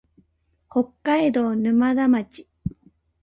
[0.67, 2.47] 北海道沼田町